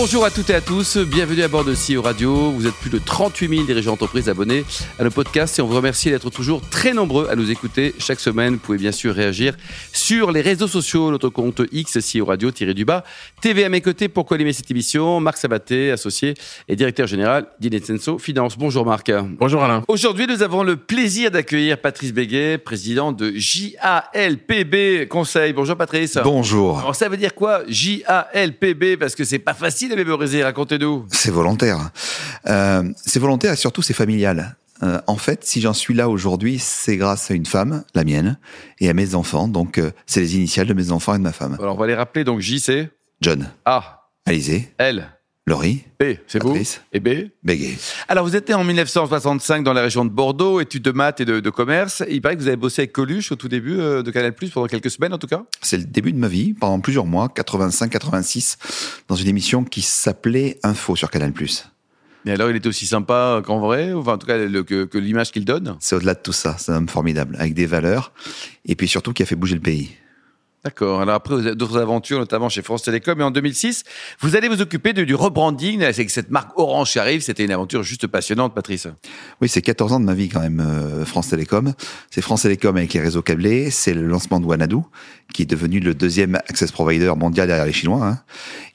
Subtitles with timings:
[0.00, 2.52] Bonjour à toutes et à tous, bienvenue à bord de CEO Radio.
[2.52, 4.64] Vous êtes plus de 38 000 dirigeants d'entreprise abonnés
[4.96, 8.20] à nos podcasts et on vous remercie d'être toujours très nombreux à nous écouter chaque
[8.20, 8.54] semaine.
[8.54, 9.56] Vous pouvez bien sûr réagir
[9.92, 13.02] sur les réseaux sociaux, notre compte X, CEO Radio, tiré du bas.
[13.40, 16.34] TV à mes côtés pour co-animer cette émission, Marc Sabaté, associé
[16.68, 18.56] et directeur général d'Inetsenso Finance.
[18.56, 19.10] Bonjour Marc.
[19.40, 19.82] Bonjour Alain.
[19.88, 25.52] Aujourd'hui, nous avons le plaisir d'accueillir Patrice Béguet, président de JALPB Conseil.
[25.52, 26.20] Bonjour Patrice.
[26.22, 26.78] Bonjour.
[26.78, 31.06] Alors ça veut dire quoi JALPB Parce que c'est pas facile à mémoriser, racontez-nous.
[31.10, 31.90] C'est volontaire.
[32.46, 34.56] Euh, c'est volontaire et surtout c'est familial.
[34.82, 38.38] Euh, en fait, si j'en suis là aujourd'hui, c'est grâce à une femme, la mienne,
[38.80, 39.48] et à mes enfants.
[39.48, 41.56] Donc, euh, c'est les initiales de mes enfants et de ma femme.
[41.58, 45.17] Alors on va les rappeler, donc J c'est John, A, Alizé, L,
[45.48, 46.54] Laurie, B, c'est vous.
[46.92, 47.76] Et B Béguet.
[48.08, 51.40] Alors vous étiez en 1965 dans la région de Bordeaux, études de maths et de,
[51.40, 52.02] de commerce.
[52.10, 54.66] Il paraît que vous avez bossé avec Coluche au tout début euh, de Canal+, pendant
[54.66, 55.42] quelques semaines en tout cas?
[55.62, 58.56] C'est le début de ma vie, pendant plusieurs mois, 85-86,
[59.08, 61.32] dans une émission qui s'appelait Info sur Canal+.
[62.24, 64.98] Mais alors il était aussi sympa qu'en vrai, enfin en tout cas le- que, que
[64.98, 65.76] l'image qu'il donne?
[65.80, 68.12] C'est au-delà de tout ça, c'est un homme formidable, avec des valeurs,
[68.66, 69.90] et puis surtout qui a fait bouger le pays.
[70.64, 71.00] D'accord.
[71.00, 73.20] Alors après, vous avez d'autres aventures, notamment chez France Télécom.
[73.20, 73.84] Et en 2006,
[74.20, 77.20] vous allez vous occuper de- du rebranding avec cette marque Orange arrive.
[77.20, 78.88] C'était une aventure juste passionnante, Patrice.
[79.40, 81.72] Oui, c'est 14 ans de ma vie quand même, euh, France Télécom.
[82.10, 84.78] C'est France Télécom avec les réseaux câblés, c'est le lancement de Wanadu,
[85.32, 88.04] qui est devenu le deuxième access provider mondial derrière les Chinois.
[88.04, 88.18] hein.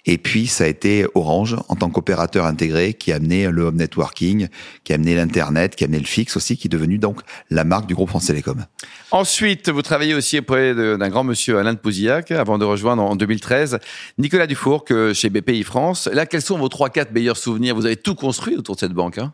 [0.06, 3.78] Et puis, ça a été Orange, en tant qu'opérateur intégré, qui a amené le home
[3.78, 4.50] networking,
[4.84, 7.64] qui a amené l'Internet, qui a amené le fixe aussi, qui est devenu donc la
[7.64, 8.66] marque du groupe France Télécom.
[9.12, 13.16] Ensuite, vous travaillez aussi auprès d'un grand monsieur Alain de Pouzillac, avant de rejoindre en
[13.16, 13.80] 2013
[14.18, 16.10] Nicolas Dufour chez BPI France.
[16.12, 17.76] Là, quels sont vos trois, quatre meilleurs souvenirs?
[17.76, 19.20] Vous avez tout construit autour de cette banque.
[19.20, 19.34] Hein?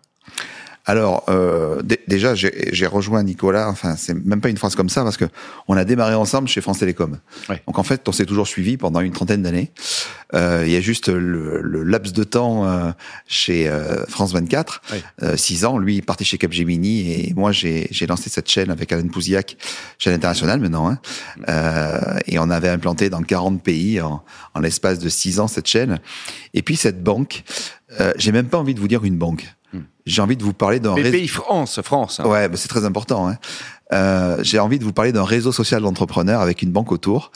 [0.85, 3.69] Alors, euh, dé- déjà, j'ai rejoint Nicolas.
[3.69, 5.25] Enfin, c'est même pas une phrase comme ça parce que
[5.67, 7.19] on a démarré ensemble chez France Télécom.
[7.47, 7.61] Ouais.
[7.67, 9.71] Donc en fait, on s'est toujours suivi pendant une trentaine d'années.
[10.33, 12.91] Euh, il y a juste le, le laps de temps euh,
[13.27, 15.03] chez euh, France 24, Ouais.
[15.23, 15.77] euh, six ans.
[15.77, 19.57] Lui, il partait chez Capgemini et moi, j'ai lancé cette chaîne avec Alain Pouzillac,
[19.99, 20.89] chaîne internationale maintenant.
[20.89, 20.99] Hein.
[21.49, 24.23] Euh, et on avait implanté dans 40 pays en,
[24.55, 25.99] en l'espace de six ans cette chaîne.
[26.53, 27.43] Et puis cette banque,
[27.99, 29.45] euh, j'ai même pas envie de vous dire une banque.
[30.09, 31.27] J'ai envie de vous parler d'un réseau.
[31.27, 32.19] France, France.
[32.19, 32.27] hein.
[32.27, 33.29] Ouais, bah, c'est très important.
[33.29, 33.37] Hein.
[33.93, 37.31] Euh, J'ai envie de vous parler d'un réseau social d'entrepreneurs avec une banque autour.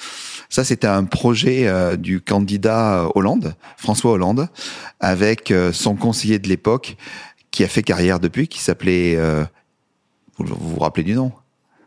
[0.50, 4.50] Ça, c'était un projet euh, du candidat Hollande, François Hollande,
[5.00, 6.98] avec euh, son conseiller de l'époque,
[7.52, 9.44] qui a fait carrière depuis, qui s'appelait, euh,
[10.38, 11.32] vous, vous vous rappelez du nom?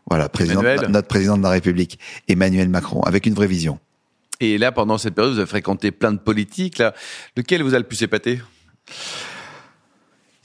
[0.09, 1.99] Voilà, président, notre président de la République,
[2.29, 3.77] Emmanuel Macron, avec une vraie vision.
[4.39, 6.77] Et là, pendant cette période, vous avez fréquenté plein de politiques.
[6.77, 6.93] Là.
[7.35, 8.39] Lequel vous a le plus épaté?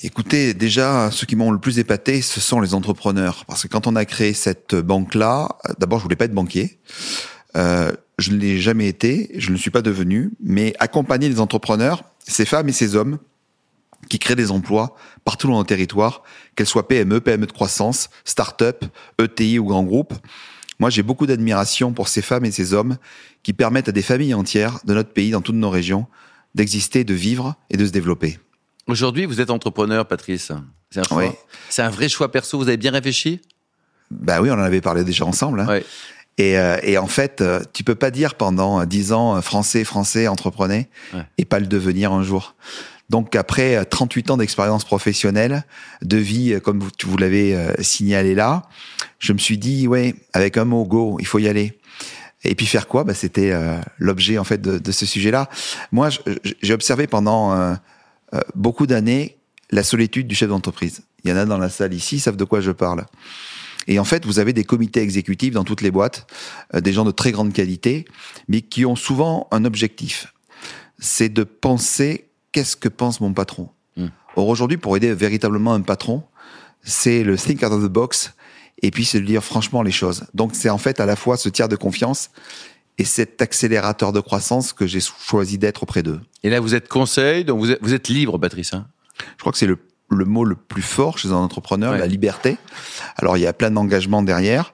[0.04, 3.44] Écoutez, déjà, ceux qui m'ont le plus épaté, ce sont les entrepreneurs.
[3.46, 6.80] Parce que quand on a créé cette banque-là, euh, d'abord, je voulais pas être banquier.
[7.56, 10.32] Euh, je ne l'ai jamais été, je ne le suis pas devenu.
[10.42, 13.18] Mais accompagner les entrepreneurs, ces femmes et ces hommes
[14.08, 16.24] qui créent des emplois partout dans nos territoires,
[16.56, 18.84] qu'elles soient PME, PME de croissance, start-up,
[19.22, 20.14] ETI ou grands groupes.
[20.80, 22.96] Moi, j'ai beaucoup d'admiration pour ces femmes et ces hommes
[23.44, 26.08] qui permettent à des familles entières de notre pays, dans toutes nos régions,
[26.56, 28.40] d'exister, de vivre et de se développer.
[28.86, 30.52] Aujourd'hui, vous êtes entrepreneur, Patrice.
[30.90, 31.18] C'est un choix.
[31.18, 31.30] Oui.
[31.68, 32.58] C'est un vrai choix perso.
[32.58, 33.40] Vous avez bien réfléchi?
[34.10, 35.60] Bah oui, on en avait parlé déjà ensemble.
[35.60, 35.80] hein.
[36.38, 39.84] Et, euh, et en fait, euh, tu peux pas dire pendant euh, dix ans français,
[39.84, 41.24] français, entreprenez, Ouais.
[41.38, 42.54] et pas le devenir un jour.
[43.10, 45.64] Donc après euh, 38 ans d'expérience professionnelle,
[46.00, 48.62] de vie, comme vous, vous l'avez signalé là,
[49.18, 51.78] je me suis dit, ouais, avec un mot, go, il faut y aller.
[52.44, 53.04] Et puis faire quoi?
[53.04, 55.48] Bah, C'était euh, l'objet en fait de, de ce sujet-là.
[55.92, 56.08] Moi,
[56.62, 57.74] j'ai observé pendant euh,
[58.34, 59.38] euh, beaucoup d'années
[59.70, 61.02] la solitude du chef d'entreprise.
[61.24, 63.06] Il y en a dans la salle ici, ils savent de quoi je parle.
[63.88, 66.26] Et en fait, vous avez des comités exécutifs dans toutes les boîtes,
[66.74, 68.04] euh, des gens de très grande qualité,
[68.48, 70.34] mais qui ont souvent un objectif.
[70.98, 73.70] C'est de penser qu'est-ce que pense mon patron?
[73.96, 74.08] Mm.
[74.36, 76.22] Or aujourd'hui, pour aider véritablement un patron,
[76.82, 78.34] c'est le think out of the box
[78.82, 80.24] et puis c'est de dire franchement les choses.
[80.34, 82.30] Donc c'est en fait à la fois ce tiers de confiance
[82.98, 86.20] et cet accélérateur de croissance que j'ai choisi d'être auprès d'eux.
[86.42, 88.74] Et là, vous êtes conseil, donc vous êtes, vous êtes libre, Patrice.
[88.74, 88.86] hein
[89.36, 89.78] Je crois que c'est le,
[90.10, 91.98] le mot le plus fort chez un entrepreneur, Ouais.
[91.98, 92.58] la liberté.
[93.16, 94.72] Alors il y a plein d'engagements derrière.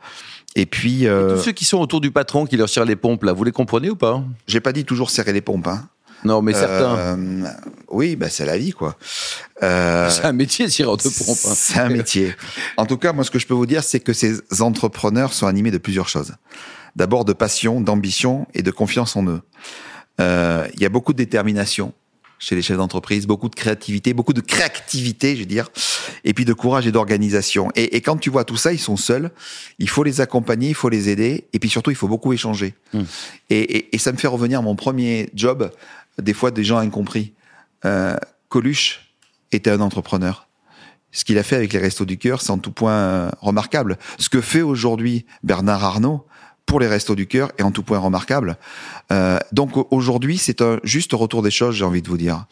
[0.56, 3.22] Et puis, euh, Tous ceux qui sont autour du patron, qui leur tirent les pompes,
[3.22, 4.24] là, vous les comprenez ou pas?
[4.48, 5.68] J'ai pas dit toujours serrer les pompes.
[5.68, 5.86] Hein.
[6.24, 6.96] Non, mais certains.
[6.96, 7.44] Euh,
[7.90, 8.96] oui, bah, c'est la vie, quoi.
[9.62, 11.38] Euh, C'est un métier, tireur de pompe.
[11.46, 11.52] hein.
[11.54, 12.34] C'est un métier.
[12.76, 15.46] En tout cas, moi, ce que je peux vous dire, c'est que ces entrepreneurs sont
[15.46, 16.32] animés de plusieurs choses.
[16.96, 19.42] D'abord, de passion, d'ambition et de confiance en eux.
[20.20, 21.92] Euh, Il y a beaucoup de détermination.
[22.38, 25.70] chez les chefs d'entreprise, beaucoup de créativité, beaucoup de créativité, je veux dire,
[26.22, 27.70] et puis de courage et d'organisation.
[27.74, 29.32] Et, et, quand tu vois tout ça, ils sont seuls.
[29.78, 32.74] Il faut les accompagner, il faut les aider, et puis surtout, il faut beaucoup échanger.
[32.92, 33.00] Mmh.
[33.50, 35.70] Et, et, et, ça me fait revenir à mon premier job,
[36.22, 37.32] des fois des gens incompris.
[37.84, 38.16] Euh,
[38.48, 39.12] Coluche
[39.52, 40.48] était un entrepreneur.
[41.10, 43.98] Ce qu'il a fait avec les Restos du Cœur, c'est en tout point euh, remarquable.
[44.18, 46.26] Ce que fait aujourd'hui Bernard Arnault,
[46.68, 48.58] pour les Restos du Cœur est en tout point remarquable.
[49.10, 52.44] Euh, donc aujourd'hui, c'est un juste retour des choses, j'ai envie de vous dire.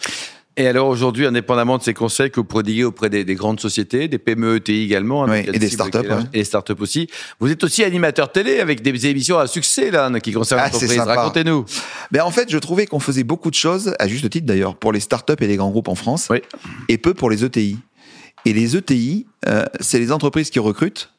[0.57, 4.09] Et alors aujourd'hui, indépendamment de ces conseils que vous prodiguez auprès des, des grandes sociétés,
[4.09, 6.23] des PME, ETI également, oui, et des startups, ouais.
[6.33, 7.09] et des startups aussi,
[7.41, 10.99] vous êtes aussi animateur télé avec des émissions à succès là qui concernent ah, l'entreprise.
[10.99, 11.67] Racontez-nous.
[12.11, 14.93] Ben en fait, je trouvais qu'on faisait beaucoup de choses, à juste titre d'ailleurs, pour
[14.93, 16.39] les startups et les grands groupes en France, oui.
[16.89, 17.77] et peu pour les ETI.
[18.47, 21.11] Et les ETI, euh, c'est les entreprises qui recrutent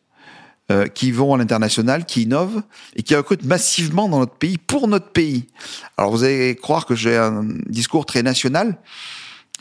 [0.70, 2.62] euh, qui vont à l'international, qui innovent
[2.98, 5.48] et qui recrutent massivement dans notre pays pour notre pays.
[5.96, 8.78] Alors vous allez croire que j'ai un discours très national,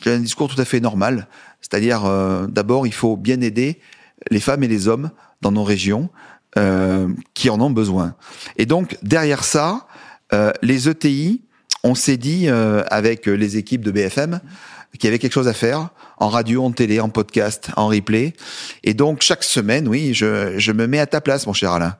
[0.03, 1.27] j'ai un discours tout à fait normal,
[1.61, 3.79] c'est-à-dire euh, d'abord il faut bien aider
[4.31, 5.11] les femmes et les hommes
[5.41, 6.09] dans nos régions
[6.57, 8.15] euh, qui en ont besoin.
[8.57, 9.87] Et donc derrière ça,
[10.61, 11.41] les ETI,
[11.85, 14.41] on s'est dit avec les équipes de BFM
[14.97, 18.33] qu'il y avait quelque chose à faire en radio, en télé, en podcast, en replay.
[18.83, 21.95] Et donc chaque semaine, oui, je, je me mets à ta place, mon cher Alain.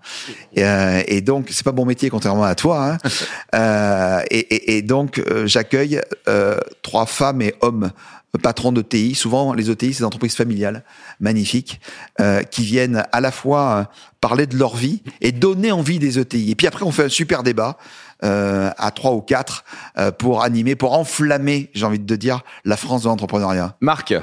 [0.55, 2.94] Et, euh, et donc c'est pas mon métier contrairement à toi.
[2.94, 2.97] Hein.
[3.55, 7.91] euh, et, et, et, donc euh, j'accueille euh, trois femmes et hommes
[8.38, 9.15] patrons de TI.
[9.15, 10.83] Souvent, les ETI, c'est des entreprises familiales,
[11.19, 11.81] magnifiques,
[12.21, 13.89] euh, qui viennent à la fois
[14.21, 16.51] parler de leur vie et donner envie des ETI.
[16.51, 17.77] Et puis après, on fait un super débat
[18.23, 19.63] euh, à trois ou quatre
[19.97, 23.75] euh, pour animer, pour enflammer, j'ai envie de dire, la France de l'entrepreneuriat.
[23.81, 24.13] Marc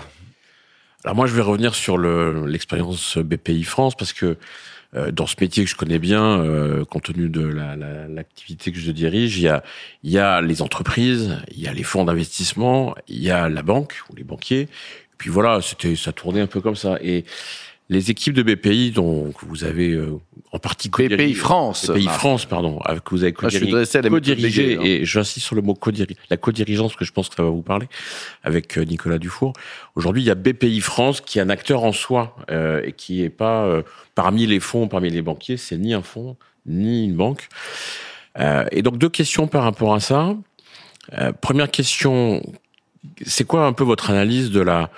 [1.04, 4.36] Alors moi, je vais revenir sur l'expérience BPI France parce que
[4.96, 8.80] euh, dans ce métier que je connais bien, euh, compte tenu de l'activité la, que
[8.80, 9.64] je dirige, il y, a,
[10.04, 13.62] il y a les entreprises, il y a les fonds d'investissement, il y a la
[13.62, 14.62] banque ou les banquiers.
[14.62, 16.98] Et puis voilà, c'était ça tournait un peu comme ça.
[17.02, 17.24] Et
[17.90, 20.18] les équipes de BPI, dont vous avez euh,
[20.52, 24.84] en partie BPI France, BPI France, pardon, avec que vous avez co-dirigé, co hein.
[24.84, 25.90] et j'insiste sur le mot co
[26.30, 27.86] la co-dirigeance, parce que je pense que ça va vous parler,
[28.42, 29.52] avec euh, Nicolas Dufour.
[29.96, 33.22] Aujourd'hui, il y a BPI France qui est un acteur en soi euh, et qui
[33.22, 33.82] est pas euh,
[34.14, 37.48] parmi les fonds, parmi les banquiers, c'est ni un fonds ni une banque.
[38.72, 40.34] et donc deux questions par rapport à ça.
[41.42, 42.42] première question,
[43.26, 44.90] c'est quoi un peu votre analyse de la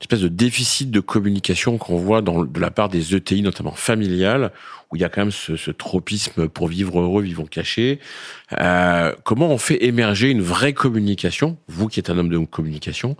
[0.00, 4.50] espèce de déficit de communication qu'on voit de la part des ETI, notamment familiales,
[4.90, 8.00] où il y a quand même ce, tropisme pour vivre heureux, vivons cachés.
[8.58, 13.16] Euh, comment on fait émerger une vraie communication, vous qui êtes un homme de communication,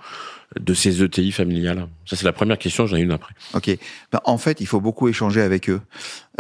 [0.59, 1.87] de ces ETI familiales?
[2.07, 3.35] Ça, c'est la première question, j'en ai une après.
[3.55, 3.71] Ok.
[4.11, 5.83] Ben, en fait, il faut beaucoup échanger avec eux.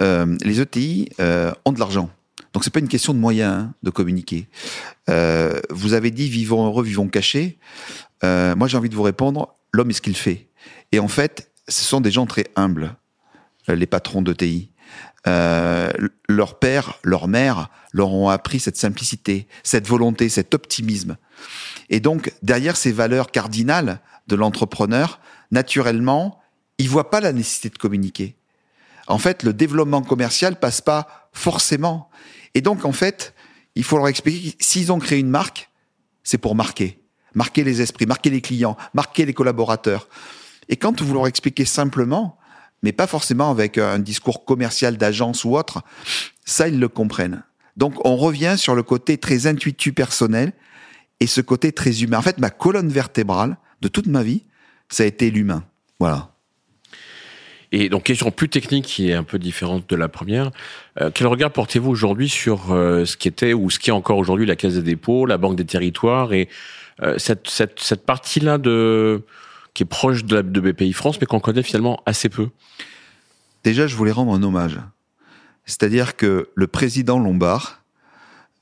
[0.00, 2.10] Euh, les ETI euh, ont de l'argent.
[2.52, 4.48] Donc c'est pas une question de moyens hein, de communiquer.
[5.70, 7.58] Vous avez dit vivons heureux, vivons cachés.
[8.22, 10.49] Moi j'ai envie de vous répondre l'homme est ce qu'il fait.
[10.93, 12.96] Et en fait, ce sont des gens très humbles,
[13.69, 14.70] euh, les patrons de TI.
[15.26, 15.90] Euh,
[16.28, 21.17] leur père, leur mère leur ont appris cette simplicité, cette volonté, cet optimisme.
[21.90, 25.20] Et donc, derrière ces valeurs cardinales de l'entrepreneur,
[25.50, 26.40] naturellement,
[26.78, 28.37] ils voient pas la nécessité de communiquer.
[29.08, 32.11] En fait, le développement commercial passe pas forcément.
[32.55, 33.34] Et donc, en fait,
[33.75, 35.70] il faut leur expliquer s'ils ont créé une marque,
[36.23, 37.00] c'est pour marquer
[37.35, 40.09] marquer les esprits, marquer les clients, marquer les collaborateurs.
[40.69, 42.38] Et quand vous leur expliquez simplement,
[42.82, 45.83] mais pas forcément avec un discours commercial d'agence ou autre,
[46.45, 47.43] ça, ils le comprennent.
[47.76, 50.52] Donc, on revient sur le côté très intuitu personnel
[51.21, 52.19] et ce côté très humain.
[52.19, 54.45] En fait, ma colonne vertébrale de toute ma vie,
[54.88, 55.64] ça a été l'humain.
[55.99, 56.31] Voilà.
[57.73, 60.50] Et donc, question plus technique qui est un peu différente de la première.
[61.00, 64.19] Euh, quel regard portez-vous aujourd'hui sur euh, ce qui était ou ce qui est encore
[64.19, 66.49] aujourd'hui la Caisse des dépôts, la Banque des territoires et
[67.19, 69.25] cette, cette, cette partie-là de
[69.75, 72.49] qui est proche de, la, de BPI France, mais qu'on connaît finalement assez peu
[73.64, 74.78] Déjà, je voulais rendre un hommage.
[75.66, 77.83] C'est-à-dire que le président Lombard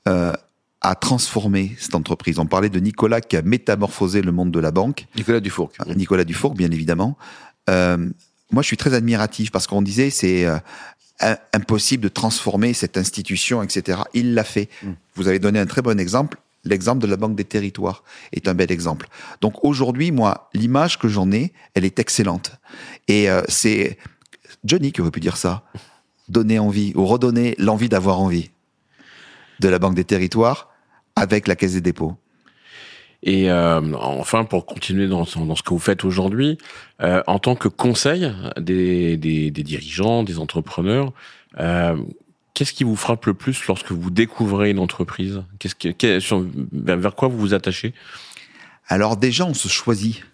[0.07, 0.33] euh,
[0.81, 2.39] a transformé cette entreprise.
[2.39, 5.07] On parlait de Nicolas qui a métamorphosé le monde de la banque.
[5.15, 5.71] Nicolas Dufour.
[5.95, 7.17] Nicolas Dufour, bien évidemment.
[7.69, 7.97] Euh,
[8.51, 13.63] moi, je suis très admiratif parce qu'on disait c'est euh, impossible de transformer cette institution,
[13.63, 14.01] etc.
[14.13, 14.69] Il l'a fait.
[14.83, 14.91] Mm.
[15.15, 16.37] Vous avez donné un très bon exemple.
[16.65, 19.07] L'exemple de la Banque des Territoires est un bel exemple.
[19.41, 22.51] Donc aujourd'hui, moi, l'image que j'en ai, elle est excellente.
[23.07, 23.97] Et euh, c'est
[24.63, 25.63] Johnny qui aurait pu dire ça.
[26.27, 28.51] Donner envie ou redonner l'envie d'avoir envie
[29.59, 30.69] de la Banque des Territoires
[31.15, 32.15] avec la Caisse des dépôts.
[33.21, 36.57] Et euh, enfin, pour continuer dans, ce que vous faites aujourd'hui,
[37.01, 41.11] euh, en tant que conseil des, des, des dirigeants, des entrepreneurs,
[41.59, 41.97] euh,
[42.59, 45.43] Qu'est-ce qui vous frappe le plus lorsque vous découvrez une entreprise?
[45.59, 47.93] Qu'est-ce vers quoi vous vous attachez?
[48.89, 50.25] Alors déjà, on se choisit.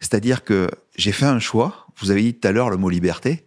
[0.00, 1.86] C'est-à-dire que j'ai fait un choix.
[1.98, 3.44] Vous avez dit tout à l'heure le mot liberté.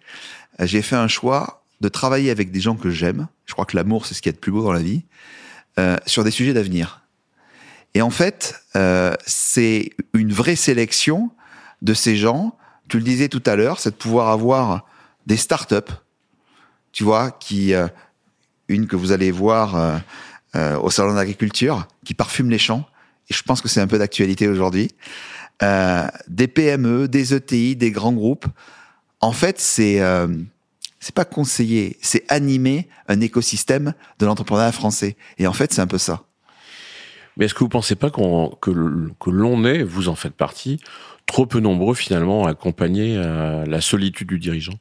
[0.60, 3.29] J'ai fait un choix de travailler avec des gens que j'aime.
[3.48, 5.01] Je crois que l'amour, c'est ce qu'il y a de plus beau dans la vie.
[5.79, 7.01] Euh, sur des sujets d'avenir.
[7.96, 11.32] Et en fait, euh, c'est une vraie sélection
[11.82, 12.55] de ces gens.
[12.89, 14.86] Tu le disais tout à l'heure, c'est de pouvoir avoir
[15.25, 15.96] des startups,
[16.93, 17.88] tu vois, qui euh,
[18.69, 19.97] une que vous allez voir euh,
[20.55, 22.88] euh, au salon d'agriculture, qui parfume les champs.
[23.29, 24.91] Et je pense que c'est un peu d'actualité aujourd'hui.
[26.27, 28.45] Des PME, des ETI, des grands groupes.
[29.21, 30.01] En fait, c'est
[31.00, 35.15] c'est pas conseiller, c'est animer un écosystème de l'entrepreneuriat français.
[35.38, 36.23] Et en fait, c'est un peu ça.
[37.38, 38.19] Mais est-ce que vous pensez pas que,
[38.62, 40.81] que l'on est, vous en faites partie,
[41.27, 44.77] trop peu nombreux finalement à accompagner la solitude du dirigeant?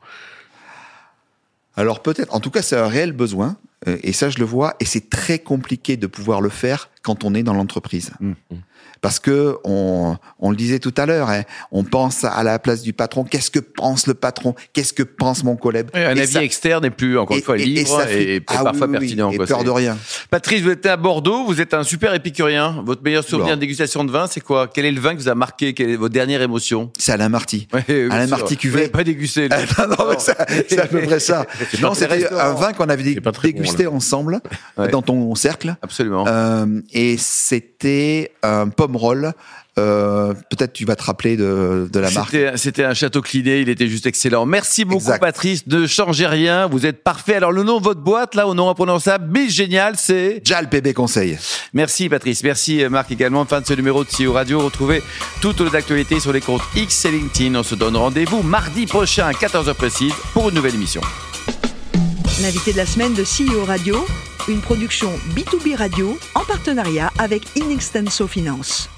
[1.77, 4.85] Alors peut-être, en tout cas c'est un réel besoin, et ça je le vois, et
[4.85, 8.13] c'est très compliqué de pouvoir le faire quand on est dans l'entreprise.
[8.21, 8.33] Mmh
[9.03, 11.43] parce que on, on le disait tout à l'heure, hein,
[11.73, 13.25] on pense à la place du patron.
[13.25, 14.55] Qu'est-ce que pense le patron?
[14.73, 15.89] Qu'est-ce que pense mon collègue?
[15.93, 19.31] Un avis externe n'est plus encore une fois libre et, ah parfois pertinent.
[19.33, 19.99] et peur de rien.
[20.31, 22.81] Patrice, vous êtes à Bordeaux, vous êtes un super épicurien.
[22.87, 24.69] Votre meilleur souvenir de dégustation de vin, c'est quoi?
[24.73, 25.75] Quel est le vin qui vous a marqué?
[25.75, 26.93] Quelle est votre dernière émotion?
[26.97, 27.67] C'est Alain Marty.
[27.89, 28.87] Alain Marty cuvée.
[28.87, 29.49] pas dégusté.
[29.79, 31.45] non, non, c'est à peu près ça.
[31.83, 34.41] non, c'était un vin qu'on avait dégusté ensemble
[34.93, 35.75] dans ton cercle.
[35.83, 36.25] Absolument.
[36.29, 39.35] Euh, et c'était un pomme roll
[39.79, 42.37] euh, peut-être tu vas te rappeler de, de la marque.
[42.57, 44.45] C'était un château cliné, il était juste excellent.
[44.45, 47.37] Merci beaucoup Patrice, ne changez rien, vous êtes parfait.
[47.37, 50.43] Alors le nom de votre boîte, là, au nom imprononçable, mais génial, c'est...
[50.45, 51.39] JAL PB Conseil.
[51.73, 53.47] Merci Patrice, merci Marc également.
[53.47, 55.03] Fin de ce numéro de CEO Radio, retrouvez
[55.41, 57.55] toute l'actualité sur les comptes X et LinkedIn.
[57.55, 61.01] On se donne rendez-vous mardi prochain à 14h précise pour une nouvelle émission.
[62.43, 64.05] L'invité de la semaine de CEO Radio,
[64.49, 68.89] une production B2B Radio en partenariat avec Inextenso Finance.